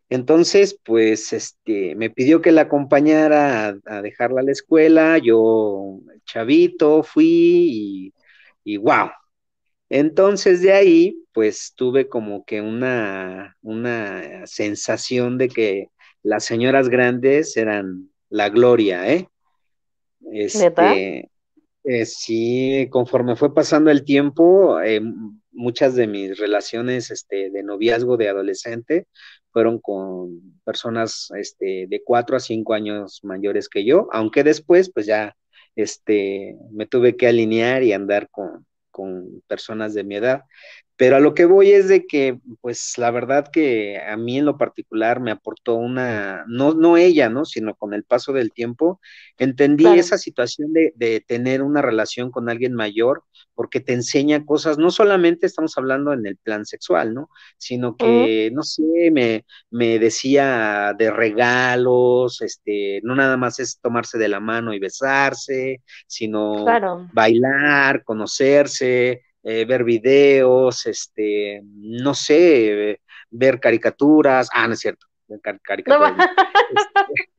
[0.09, 7.03] entonces, pues, este, me pidió que la acompañara a, dejarla a la escuela, yo, chavito,
[7.03, 8.13] fui y,
[8.63, 9.11] y wow.
[9.89, 15.89] Entonces, de ahí, pues, tuve como que una, una sensación de que
[16.23, 19.27] las señoras grandes eran la gloria, ¿eh?
[20.31, 21.29] Este,
[21.83, 25.01] eh, sí, conforme fue pasando el tiempo, eh,
[25.51, 29.07] muchas de mis relaciones este, de noviazgo de adolescente
[29.51, 35.05] fueron con personas este, de cuatro a cinco años mayores que yo, aunque después pues
[35.05, 35.35] ya
[35.75, 40.43] este, me tuve que alinear y andar con, con personas de mi edad.
[40.99, 44.45] Pero a lo que voy es de que, pues la verdad que a mí en
[44.45, 47.45] lo particular me aportó una, no, no ella, ¿no?
[47.45, 48.99] Sino con el paso del tiempo,
[49.37, 53.23] entendí esa situación de, de, tener una relación con alguien mayor,
[53.55, 57.29] porque te enseña cosas, no solamente estamos hablando en el plan sexual, ¿no?
[57.57, 58.83] Sino que, no sé,
[59.13, 64.79] me, me decía de regalos, este, no nada más es tomarse de la mano y
[64.79, 66.65] besarse, sino
[67.13, 72.99] bailar, conocerse, eh, ver videos, este, no sé,
[73.29, 75.07] ver caricaturas, ah, no es cierto,
[75.63, 76.17] caricaturas.
[76.17, 76.25] No.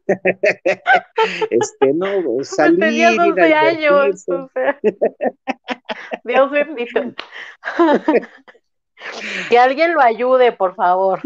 [1.50, 2.08] este, no,
[2.44, 2.78] salir.
[2.78, 4.80] Tenía 12 años, o sea.
[6.24, 7.14] Dios bendito.
[9.48, 11.20] que alguien lo ayude, por favor.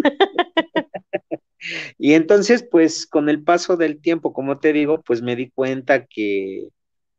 [1.98, 6.06] y entonces, pues, con el paso del tiempo, como te digo, pues me di cuenta
[6.06, 6.68] que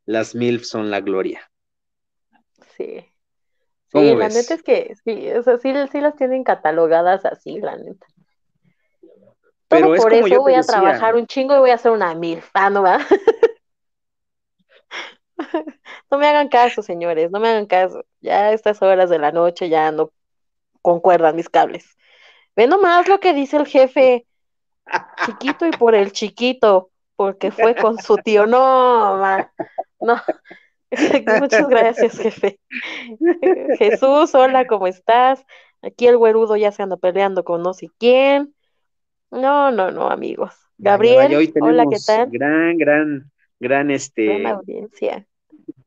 [0.06, 1.50] las MILF son la gloria.
[2.78, 3.06] Sí.
[3.92, 7.78] Sí, la neta es que sí, o sea, sí, sí las tienen catalogadas así, la
[7.78, 8.06] neta.
[9.68, 12.42] Pero por eso voy a trabajar un chingo y voy a hacer una mil.
[12.54, 13.00] Ah, no va.
[16.12, 18.04] no me hagan caso, señores, no me hagan caso.
[18.22, 20.12] Ya a estas horas de la noche ya no
[20.82, 21.98] concuerdan mis cables.
[22.56, 24.26] Ve nomás lo que dice el jefe.
[25.26, 28.46] Chiquito y por el chiquito, porque fue con su tío.
[28.46, 29.18] No,
[30.00, 30.22] no.
[31.42, 32.60] Muchas gracias, jefe.
[33.80, 35.46] Jesús, hola, ¿cómo estás?
[35.82, 38.54] Aquí el güerudo ya se anda peleando con no sé quién.
[39.32, 40.54] No, no, no, amigos.
[40.78, 42.30] Gabriel, hola, ¿qué tal?
[42.32, 44.46] Gran, gran, gran, este.
[44.46, 45.26] Audiencia.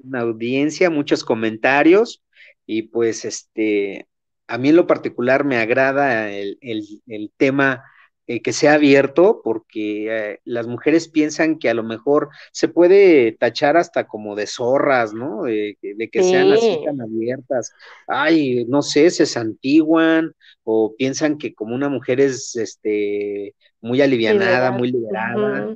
[0.02, 2.22] Una audiencia, muchos comentarios
[2.66, 4.06] y pues, este,
[4.46, 7.84] a mí en lo particular me agrada el, el, el tema
[8.30, 13.32] eh, que sea abierto, porque eh, las mujeres piensan que a lo mejor se puede
[13.32, 15.44] tachar hasta como de zorras, ¿no?
[15.44, 17.72] De, que sean así tan abiertas.
[18.06, 24.72] Ay, no sé, se santiguan o piensan que como una mujer es este muy alivianada,
[24.72, 25.74] muy liberada.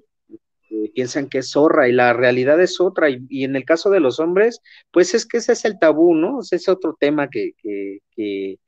[0.72, 3.08] Eh, piensan que es zorra y la realidad es otra.
[3.10, 6.40] Y, en el caso de los hombres, pues es que ese es el tabú, ¿no?
[6.40, 8.58] Ese es otro tema que, que, que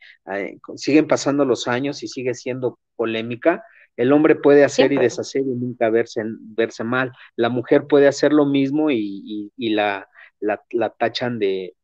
[0.77, 3.65] siguen pasando los años y sigue siendo polémica,
[3.97, 7.13] el hombre puede hacer y deshacer y nunca verse, verse mal.
[7.37, 10.09] La mujer puede hacer lo mismo y, la,
[10.41, 11.75] la, tachan de,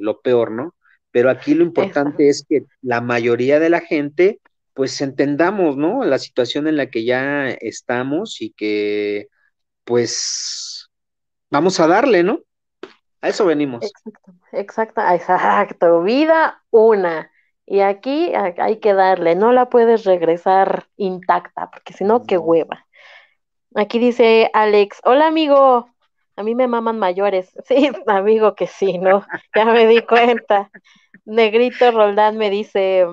[0.00, 0.74] lo peor, ¿no?
[1.10, 4.40] Pero aquí lo importante es que la mayoría de la gente
[4.74, 6.04] pues entendamos, ¿no?
[6.04, 9.28] La situación en la que ya estamos y que
[9.86, 10.90] pues
[11.50, 12.40] vamos a darle, ¿no?
[13.22, 13.84] A eso venimos.
[13.84, 16.02] Exacto, exacto, exacto.
[16.02, 17.30] Vida una.
[17.64, 22.86] Y aquí hay que darle, no la puedes regresar intacta, porque si no, qué hueva.
[23.74, 25.88] Aquí dice Alex, hola amigo,
[26.36, 27.52] a mí me maman mayores.
[27.66, 29.24] Sí, amigo que sí, ¿no?
[29.54, 30.70] Ya me di cuenta.
[31.24, 33.06] Negrito Roldán me dice,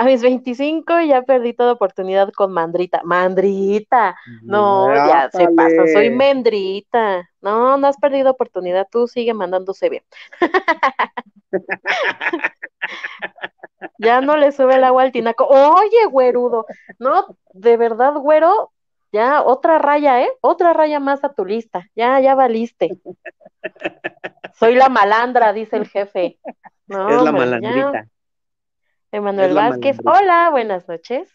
[0.00, 3.02] a mis 25 ya perdí toda oportunidad con Mandrita.
[3.04, 7.28] Mandrita, no, ya se pasa, soy Mendrita.
[7.42, 10.02] No, no has perdido oportunidad, tú sigue mandándose bien.
[13.98, 15.44] ya no le sube el agua al tinaco.
[15.44, 16.64] Oye, güerudo,
[16.98, 18.72] no, de verdad, güero,
[19.12, 20.30] ya otra raya, ¿eh?
[20.40, 21.90] Otra raya más a tu lista.
[21.94, 22.88] Ya, ya valiste.
[24.54, 26.38] Soy la malandra, dice el jefe.
[26.86, 28.08] No, es la malandrita.
[29.12, 31.28] Emanuel Vázquez, hola, buenas noches.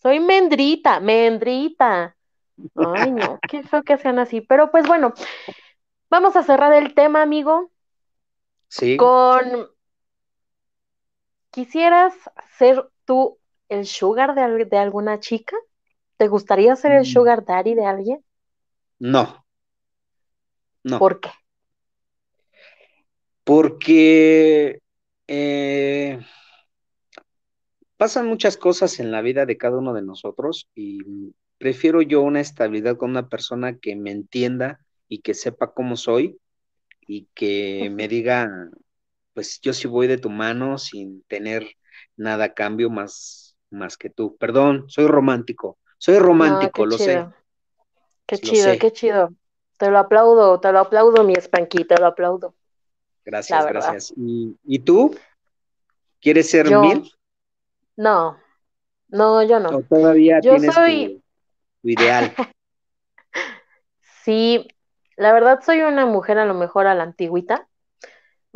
[0.00, 2.16] Soy Mendrita, Mendrita.
[2.76, 4.40] Ay, no, qué feo que sean así.
[4.40, 5.12] Pero pues bueno,
[6.08, 7.70] vamos a cerrar el tema, amigo.
[8.68, 8.96] Sí.
[8.96, 9.68] Con.
[11.50, 12.14] ¿Quisieras
[12.58, 15.56] ser tú el sugar de, de alguna chica?
[16.16, 17.06] ¿Te gustaría ser el mm.
[17.06, 18.24] sugar daddy de alguien?
[18.98, 19.44] No.
[20.84, 20.98] No.
[20.98, 21.30] ¿Por qué?
[23.42, 24.80] Porque
[25.26, 26.20] eh,
[27.96, 32.40] pasan muchas cosas en la vida de cada uno de nosotros y prefiero yo una
[32.40, 36.38] estabilidad con una persona que me entienda y que sepa cómo soy
[37.06, 38.70] y que me diga,
[39.34, 41.66] pues yo sí voy de tu mano sin tener
[42.16, 44.36] nada a cambio más, más que tú.
[44.36, 47.26] Perdón, soy romántico, soy romántico, lo sé.
[48.26, 49.34] Qué chido, qué chido.
[49.76, 52.54] Te lo aplaudo, te lo aplaudo, mi espanqui, te lo aplaudo.
[53.24, 54.14] Gracias, gracias.
[54.16, 55.14] ¿Y, tú?
[56.20, 57.10] ¿Quieres ser mil?
[57.96, 58.38] No,
[59.08, 59.82] no, yo no.
[59.82, 61.22] todavía yo tienes soy...
[61.82, 62.32] tu, ideal.
[64.24, 64.68] sí,
[65.16, 67.68] la verdad soy una mujer a lo mejor a la antigüita.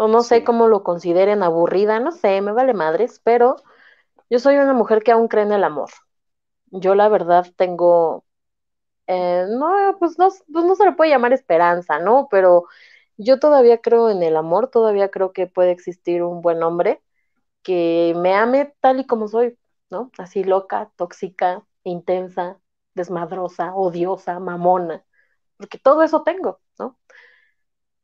[0.00, 3.56] O no sé cómo lo consideren aburrida, no sé, me vale madres, pero
[4.30, 5.90] yo soy una mujer que aún cree en el amor
[6.70, 8.24] yo la verdad tengo,
[9.06, 12.28] eh, no, pues no, pues no se le puede llamar esperanza, ¿no?
[12.30, 12.66] Pero
[13.16, 17.02] yo todavía creo en el amor, todavía creo que puede existir un buen hombre
[17.62, 19.58] que me ame tal y como soy,
[19.90, 20.10] ¿no?
[20.18, 22.60] Así loca, tóxica, intensa,
[22.94, 25.04] desmadrosa, odiosa, mamona,
[25.58, 26.98] porque todo eso tengo, ¿no?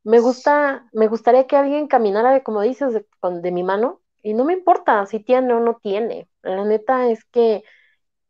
[0.04, 3.06] Me gusta, me gustaría que alguien caminara, de, como dices, de,
[3.42, 6.28] de mi mano, y no me importa si tiene o no tiene.
[6.42, 7.64] La neta es que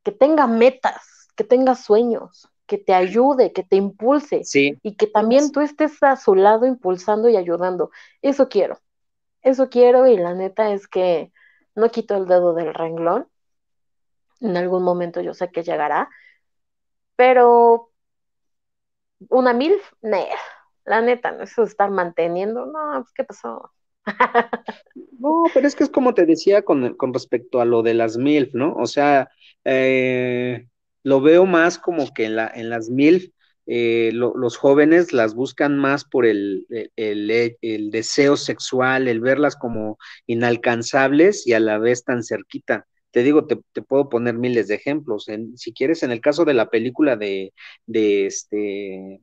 [0.04, 4.50] que tenga metas, que tenga sueños, que te ayude, que te impulse
[4.82, 7.90] y que también tú estés a su lado impulsando y ayudando.
[8.22, 8.80] Eso quiero,
[9.44, 11.32] eso quiero y la neta es que
[11.74, 13.28] no quito el dedo del renglón.
[14.40, 16.10] En algún momento yo sé que llegará,
[17.16, 17.90] pero
[19.28, 19.74] una mil,
[20.84, 23.70] la neta, no eso de estar manteniendo, no, pues, ¿qué pasó?
[25.18, 28.18] No, pero es que es como te decía con, con respecto a lo de las
[28.18, 28.74] MILF, ¿no?
[28.74, 29.30] O sea,
[29.64, 30.66] eh,
[31.02, 33.30] lo veo más como que en, la, en las MILF
[33.66, 41.46] eh, los jóvenes las buscan más por el, el, deseo sexual, el verlas como inalcanzables
[41.46, 42.86] y a la vez tan cerquita.
[43.10, 45.28] Te digo, te, puedo poner miles de ejemplos.
[45.28, 47.52] En, si quieres, en el caso de la película de,
[47.86, 49.20] de este,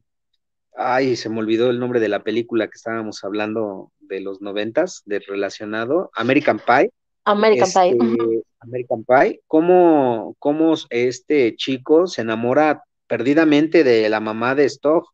[0.75, 5.03] ay, se me olvidó el nombre de la película que estábamos hablando de los noventas,
[5.05, 6.91] de relacionado, American Pie.
[7.25, 7.91] American Pie.
[7.91, 15.05] Este, American Pie, cómo, cómo este chico se enamora perdidamente de la mamá de Stock,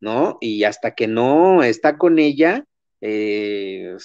[0.00, 0.36] ¿no?
[0.38, 2.66] Y hasta que no está con ella,
[3.00, 3.96] eh,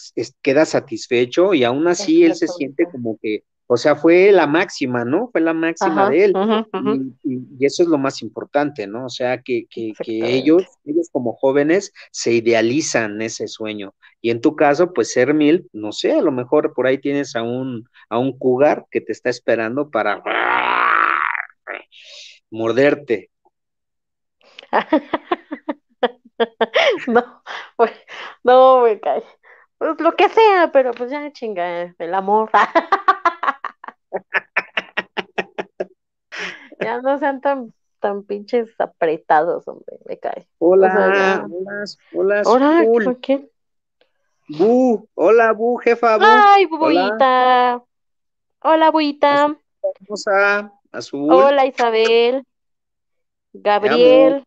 [0.41, 5.03] queda satisfecho y aún así él se siente como que o sea, fue la máxima,
[5.03, 5.29] ¿no?
[5.31, 6.33] Fue la máxima de él.
[7.23, 9.05] Y, eso es lo más importante, ¿no?
[9.05, 13.93] O sea, que, que, que, ellos, ellos como jóvenes se idealizan ese sueño.
[14.21, 17.35] Y en tu caso, pues ser mil, no sé, a lo mejor por ahí tienes
[17.35, 20.21] a un, a un cougar que te está esperando para
[22.51, 23.31] morderte.
[27.07, 27.43] no,
[27.75, 27.91] pues,
[28.43, 29.23] no me cae.
[29.77, 32.49] Pues lo que sea, pero pues ya chinga, el amor.
[36.79, 40.47] ya no sean tan, tan pinches apretados, hombre, me cae.
[40.59, 43.49] Hola, hola, hola, hola, ¿qué?
[44.47, 46.25] Bu, hola, Bu, jefa, Bu.
[46.25, 47.81] Ay, Buita.
[48.61, 49.55] Hola, Buita.
[50.07, 51.33] Hola, Azul.
[51.33, 52.45] Hola, Isabel.
[53.53, 54.45] Gabriel.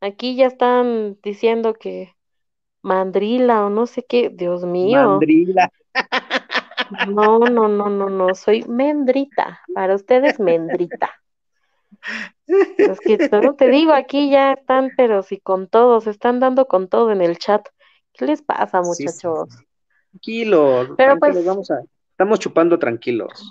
[0.00, 2.14] Aquí ya están diciendo que
[2.82, 5.10] mandrila o no sé qué, Dios mío.
[5.10, 5.70] Mandrila.
[7.08, 9.60] No, no, no, no, no, soy mendrita.
[9.74, 11.10] Para ustedes, mendrita.
[12.46, 16.88] Es que no te digo, aquí ya están, pero si con todos, están dando con
[16.88, 17.68] todo en el chat.
[18.12, 19.48] ¿Qué les pasa, muchachos?
[20.10, 23.48] Tranquilo, pero pues, vamos a, estamos chupando tranquilos.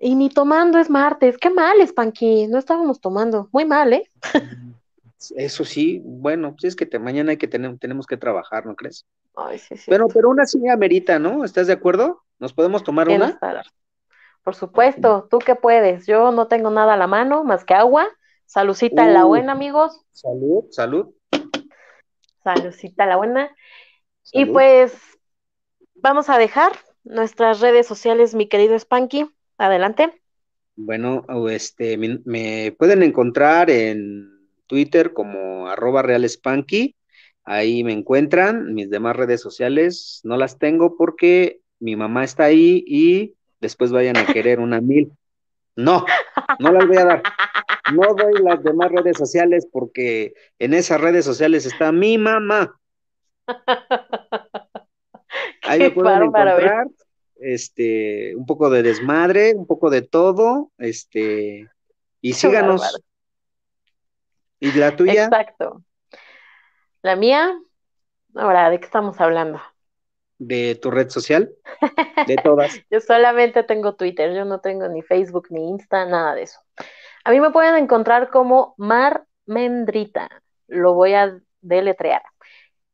[0.00, 4.10] Y ni tomando es martes, qué mal, Spanky, no estábamos tomando, muy mal, ¿eh?
[5.36, 9.06] Eso sí, bueno, pues es que mañana hay que tener, tenemos que trabajar, ¿no crees?
[9.36, 9.90] Ay, sí, sí.
[9.90, 11.44] Pero, pero una sí amerita, ¿no?
[11.44, 12.22] ¿Estás de acuerdo?
[12.38, 13.38] ¿Nos podemos tomar una?
[14.42, 16.06] Por supuesto, tú que puedes.
[16.06, 18.08] Yo no tengo nada a la mano más que agua.
[18.46, 20.04] Salucita la buena, amigos.
[20.12, 21.14] Salud, salud.
[22.42, 23.54] Salucita la buena.
[24.32, 24.94] Y pues
[25.94, 26.72] vamos a dejar
[27.04, 29.30] nuestras redes sociales, mi querido Spanky.
[29.58, 30.22] Adelante.
[30.76, 34.39] Bueno, este, me pueden encontrar en
[34.70, 36.94] Twitter como arroba realspanky.
[37.42, 38.72] Ahí me encuentran.
[38.72, 44.16] Mis demás redes sociales no las tengo porque mi mamá está ahí y después vayan
[44.16, 45.10] a querer una mil.
[45.74, 46.06] No,
[46.60, 47.22] no las voy a dar.
[47.92, 52.78] No doy las demás redes sociales porque en esas redes sociales está mi mamá.
[55.62, 56.86] Ahí me pueden encontrar
[57.40, 61.68] este, un poco de desmadre, un poco de todo, este,
[62.20, 63.00] y síganos.
[64.60, 65.24] ¿Y la tuya?
[65.24, 65.82] Exacto.
[67.02, 67.58] La mía,
[68.34, 69.60] ahora, ¿de qué estamos hablando?
[70.38, 71.50] ¿De tu red social?
[72.26, 72.80] De todas.
[72.90, 76.60] yo solamente tengo Twitter, yo no tengo ni Facebook, ni Insta, nada de eso.
[77.24, 80.28] A mí me pueden encontrar como Mar Mendrita.
[80.68, 82.22] Lo voy a deletrear.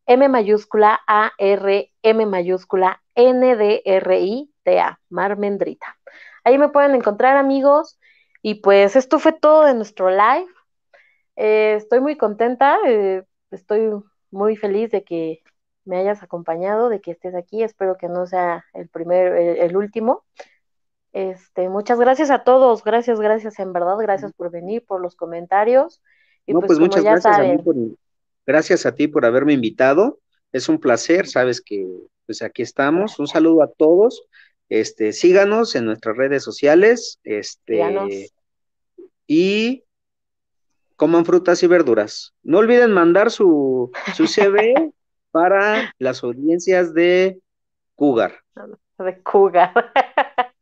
[0.07, 5.97] M mayúscula A R M mayúscula N D R I T A, Mar Mendrita.
[6.45, 7.99] Ahí me pueden encontrar, amigos.
[8.43, 10.47] Y pues esto fue todo de nuestro live.
[11.37, 13.91] Eh, estoy muy contenta, eh, estoy
[14.31, 15.43] muy feliz de que
[15.85, 17.63] me hayas acompañado, de que estés aquí.
[17.63, 20.25] Espero que no sea el primer, el, último.
[21.13, 26.03] Este, muchas gracias a todos, gracias, gracias, en verdad, gracias por venir, por los comentarios.
[26.45, 27.77] Y no, pues, pues muchas gracias a mí por,
[28.47, 30.19] gracias a ti por haberme invitado.
[30.53, 31.87] Es un placer, sabes que
[32.27, 33.19] pues aquí estamos.
[33.19, 34.27] Un saludo a todos.
[34.69, 37.21] Este, síganos en nuestras redes sociales.
[37.23, 38.31] Este,
[39.27, 39.85] y
[40.97, 42.35] coman frutas y verduras.
[42.43, 44.93] No olviden mandar su, su CV
[45.31, 47.39] para las audiencias de
[47.95, 48.41] Cougar.
[48.99, 49.73] De Cougar.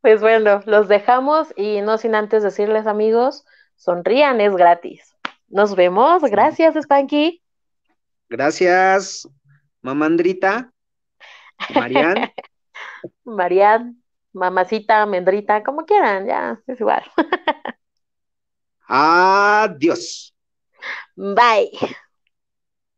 [0.00, 3.44] Pues bueno, los dejamos y no sin antes decirles amigos,
[3.74, 5.16] sonrían, es gratis.
[5.48, 7.42] Nos vemos, gracias Spanky.
[8.28, 9.28] Gracias,
[9.82, 10.72] mamandrita.
[11.74, 12.30] Marian.
[13.24, 14.02] Marian,
[14.32, 17.02] mamacita, mendrita, como quieran, ya, es igual.
[18.88, 20.32] Adiós.
[21.16, 21.70] Bye.